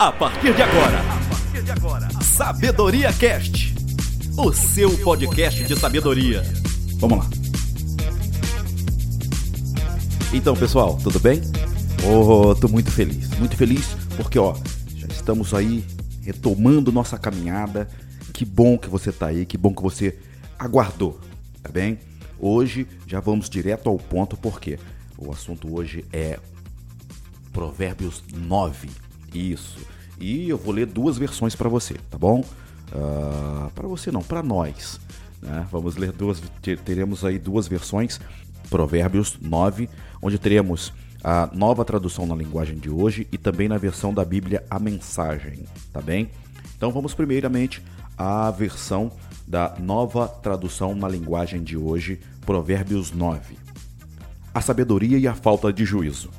[0.00, 3.74] A partir de agora, Sabedoria Cast,
[4.34, 6.42] o seu podcast de sabedoria.
[6.96, 7.30] Vamos lá.
[10.32, 11.42] Então, pessoal, tudo bem?
[12.02, 14.54] Oh, tô muito feliz, muito feliz porque ó,
[14.96, 15.84] já estamos aí
[16.22, 17.86] retomando nossa caminhada.
[18.32, 20.18] Que bom que você tá aí, que bom que você
[20.58, 21.20] aguardou,
[21.62, 21.98] tá bem?
[22.38, 24.78] Hoje já vamos direto ao ponto porque
[25.18, 26.38] o assunto hoje é
[27.52, 29.78] Provérbios 9 isso.
[30.18, 32.40] E eu vou ler duas versões para você, tá bom?
[32.40, 35.00] Uh, ah, para você não, para nós.
[35.40, 35.66] Né?
[35.70, 36.42] Vamos ler duas.
[36.84, 38.20] Teremos aí duas versões.
[38.68, 39.88] Provérbios 9,
[40.22, 44.64] onde teremos a nova tradução na linguagem de hoje e também na versão da Bíblia
[44.70, 46.30] a mensagem, tá bem?
[46.76, 47.82] Então vamos primeiramente
[48.16, 49.10] à versão
[49.46, 53.58] da nova tradução na linguagem de hoje, Provérbios 9.
[54.54, 56.30] A sabedoria e a falta de juízo.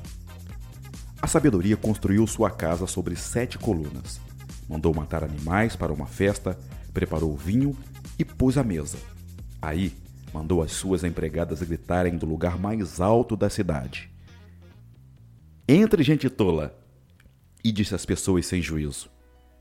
[1.22, 4.20] A sabedoria construiu sua casa sobre sete colunas.
[4.68, 6.58] Mandou matar animais para uma festa,
[6.92, 7.76] preparou vinho
[8.18, 8.98] e pôs a mesa.
[9.60, 9.92] Aí,
[10.34, 14.10] mandou as suas empregadas gritarem do lugar mais alto da cidade.
[15.68, 16.76] Entre, gente tola!
[17.62, 19.08] E disse às pessoas sem juízo: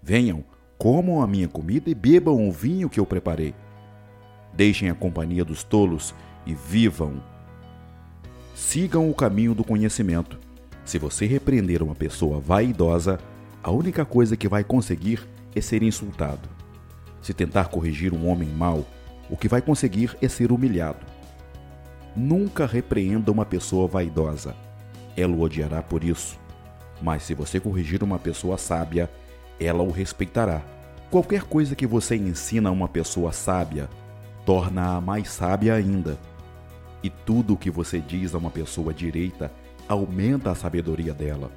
[0.01, 0.43] Venham,
[0.79, 3.53] comam a minha comida e bebam o vinho que eu preparei.
[4.51, 7.21] Deixem a companhia dos tolos e vivam.
[8.55, 10.39] Sigam o caminho do conhecimento
[10.85, 13.19] se você repreender uma pessoa vaidosa,
[13.63, 16.49] a única coisa que vai conseguir é ser insultado.
[17.21, 18.85] Se tentar corrigir um homem mau,
[19.29, 21.05] o que vai conseguir é ser humilhado.
[22.15, 24.55] Nunca repreenda uma pessoa vaidosa.
[25.15, 26.39] Ela o odiará por isso.
[27.01, 29.09] Mas se você corrigir uma pessoa sábia,
[29.59, 30.61] ela o respeitará.
[31.09, 33.89] Qualquer coisa que você ensina a uma pessoa sábia,
[34.45, 36.17] torna-a mais sábia ainda.
[37.03, 39.51] E tudo o que você diz a uma pessoa direita
[39.91, 41.51] aumenta a sabedoria dela.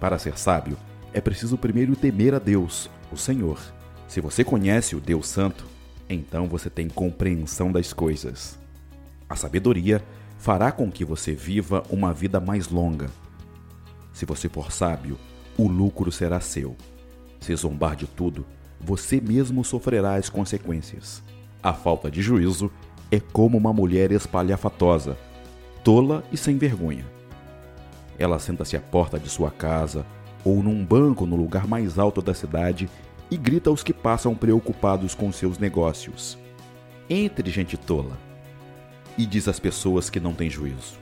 [0.00, 0.78] Para ser sábio,
[1.12, 3.60] é preciso primeiro temer a Deus, o Senhor.
[4.08, 5.66] Se você conhece o Deus Santo,
[6.08, 8.58] então você tem compreensão das coisas.
[9.28, 10.02] A sabedoria
[10.38, 13.10] fará com que você viva uma vida mais longa.
[14.12, 15.18] Se você for sábio,
[15.56, 16.74] o lucro será seu.
[17.40, 18.46] Se zombar de tudo,
[18.80, 21.22] você mesmo sofrerá as consequências.
[21.62, 22.70] A falta de juízo
[23.10, 25.16] é como uma mulher espalhafatosa
[25.84, 27.04] tola e sem vergonha.
[28.18, 30.06] Ela senta-se à porta de sua casa
[30.44, 32.88] ou num banco no lugar mais alto da cidade
[33.30, 36.38] e grita aos que passam preocupados com seus negócios.
[37.08, 38.16] Entre, gente tola!
[39.18, 40.98] E diz às pessoas que não têm juízo: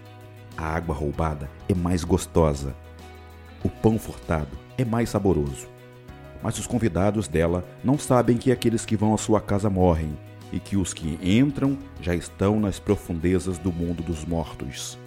[0.57, 2.75] a água roubada é mais gostosa,
[3.63, 5.69] o pão furtado é mais saboroso.
[6.43, 10.17] Mas os convidados dela não sabem que aqueles que vão à sua casa morrem
[10.53, 14.99] e que os que entram já estão nas profundezas do mundo dos mortos.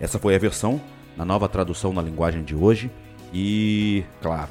[0.00, 0.80] Essa foi a versão
[1.16, 2.90] na nova tradução na linguagem de hoje
[3.32, 4.50] e, claro,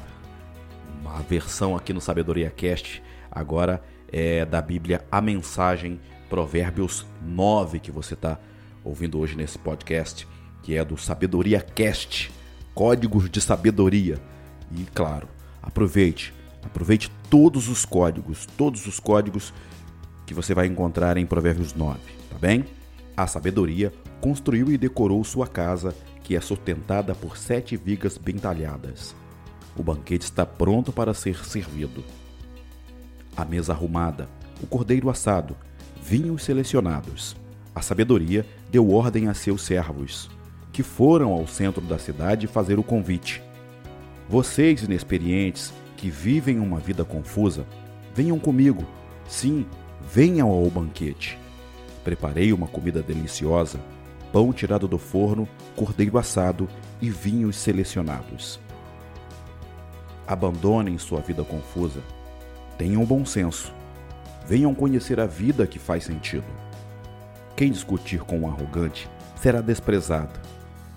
[1.00, 7.90] uma versão aqui no Sabedoria Cast agora é da Bíblia A Mensagem Provérbios 9 que
[7.90, 8.38] você está
[8.84, 10.26] ouvindo hoje nesse podcast,
[10.62, 12.30] que é do Sabedoria Cast,
[12.74, 14.18] Códigos de Sabedoria.
[14.70, 15.28] E claro,
[15.62, 16.32] aproveite,
[16.62, 19.52] Aproveite todos os códigos, todos os códigos
[20.26, 21.98] que você vai encontrar em Provérbios 9,
[22.30, 22.64] tá bem?
[23.16, 29.14] A sabedoria construiu e decorou sua casa, que é sustentada por sete vigas bem talhadas.
[29.76, 32.04] O banquete está pronto para ser servido.
[33.36, 34.28] A mesa arrumada,
[34.62, 35.56] o cordeiro assado,
[36.02, 37.36] vinhos selecionados.
[37.74, 40.28] A sabedoria deu ordem a seus servos,
[40.72, 43.42] que foram ao centro da cidade fazer o convite.
[44.28, 47.66] Vocês, inexperientes, que vivem uma vida confusa,
[48.14, 48.86] venham comigo.
[49.28, 49.66] Sim,
[50.00, 51.36] venham ao banquete.
[52.04, 53.80] Preparei uma comida deliciosa,
[54.32, 56.68] pão tirado do forno, cordeiro assado
[57.02, 58.60] e vinhos selecionados.
[60.24, 62.00] Abandonem sua vida confusa.
[62.78, 63.74] Tenham bom senso.
[64.46, 66.46] Venham conhecer a vida que faz sentido.
[67.56, 70.38] Quem discutir com um arrogante será desprezado.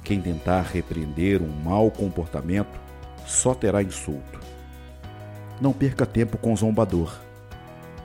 [0.04, 2.80] Quem tentar repreender um mau comportamento
[3.26, 4.40] só terá insulto.
[5.62, 7.16] Não perca tempo com o zombador.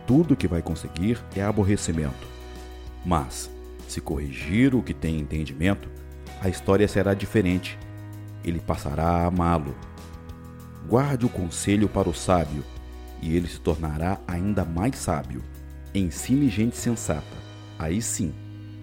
[0.06, 2.29] Tudo que vai conseguir é aborrecimento.
[3.03, 3.50] Mas,
[3.88, 5.88] se corrigir o que tem entendimento,
[6.43, 7.79] a história será diferente.
[8.44, 9.75] Ele passará a amá-lo.
[10.87, 12.62] Guarde o conselho para o sábio,
[13.23, 15.43] e ele se tornará ainda mais sábio.
[15.94, 17.37] Ensine gente sensata,
[17.79, 18.35] aí sim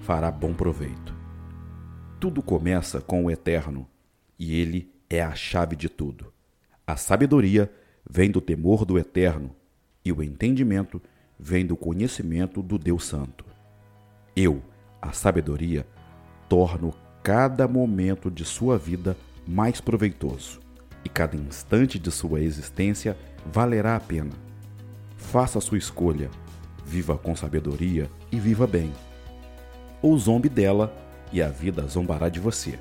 [0.02, 1.14] fará bom proveito.
[2.20, 3.88] Tudo começa com o eterno,
[4.40, 6.34] e ele é a chave de tudo.
[6.88, 7.72] A sabedoria
[8.10, 9.56] vem do temor do Eterno,
[10.04, 11.02] e o entendimento
[11.40, 13.46] vem do conhecimento do Deus Santo.
[14.36, 14.62] Eu,
[15.02, 15.86] a sabedoria,
[16.50, 19.16] torno cada momento de sua vida
[19.48, 20.60] mais proveitoso,
[21.04, 24.32] e cada instante de sua existência valerá a pena.
[25.18, 26.30] Faça a sua escolha,
[26.86, 28.92] viva com sabedoria e viva bem.
[30.02, 30.96] Ou zombe dela
[31.32, 32.78] e a vida zombará de você.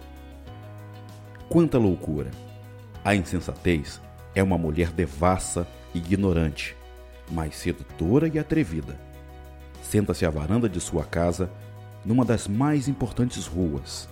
[1.48, 2.30] Quanta loucura!
[3.04, 4.00] A insensatez
[4.34, 6.76] é uma mulher devassa e ignorante,
[7.31, 8.99] mas sedutora e atrevida.
[9.82, 11.50] Senta-se à varanda de sua casa,
[12.05, 14.08] numa das mais importantes ruas.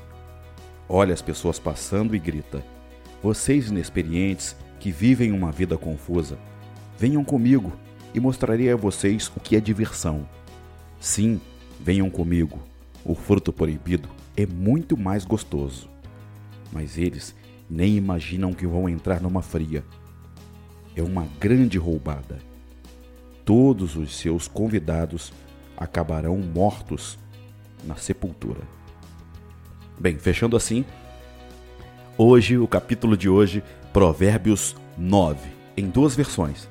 [0.89, 2.63] Olha as pessoas passando e grita:
[3.23, 6.39] Vocês inexperientes que vivem uma vida confusa,
[6.99, 7.73] venham comigo
[8.15, 10.29] e mostrarei a vocês o que é diversão.
[10.99, 11.41] Sim,
[11.79, 12.59] venham comigo.
[13.05, 15.89] O fruto proibido é muito mais gostoso.
[16.73, 17.35] Mas eles
[17.69, 19.85] nem imaginam que vão entrar numa fria.
[20.97, 22.39] É uma grande roubada.
[23.45, 25.33] Todos os seus convidados
[25.77, 27.19] acabarão mortos
[27.85, 28.61] na sepultura.
[29.99, 30.85] Bem, fechando assim,
[32.17, 35.39] hoje, o capítulo de hoje, Provérbios 9,
[35.77, 36.69] em duas versões.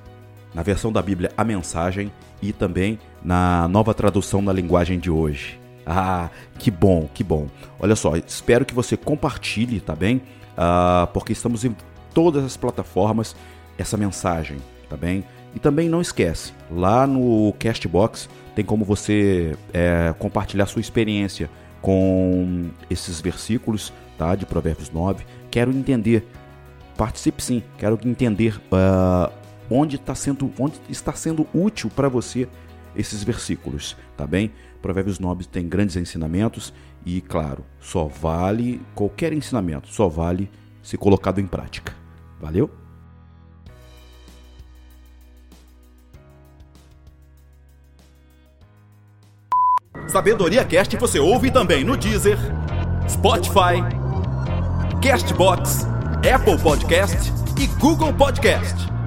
[0.53, 2.11] Na versão da Bíblia, a mensagem
[2.41, 5.59] e também na nova tradução na linguagem de hoje.
[5.85, 7.47] Ah, que bom, que bom.
[7.79, 10.21] Olha só, espero que você compartilhe, tá bem?
[10.57, 11.75] Ah, porque estamos em
[12.13, 13.35] todas as plataformas
[13.79, 14.57] essa mensagem,
[14.89, 15.23] tá bem?
[15.55, 21.49] E também não esquece, lá no Castbox tem como você é, compartilhar sua experiência
[21.81, 25.25] com esses versículos tá, de Provérbios 9.
[25.49, 26.27] Quero entender,
[26.97, 29.31] participe sim, quero entender uh,
[29.69, 32.47] onde, tá sendo, onde está sendo útil para você
[32.95, 34.51] esses versículos, tá bem?
[34.81, 36.73] Provérbios 9 tem grandes ensinamentos
[37.05, 40.49] e, claro, só vale qualquer ensinamento, só vale
[40.81, 41.93] se colocado em prática.
[42.39, 42.69] Valeu?
[50.09, 52.37] Sabedoria Cast você ouve também no Deezer,
[53.07, 53.83] Spotify,
[55.01, 55.85] Castbox,
[56.33, 58.98] Apple Podcast e Google Podcast.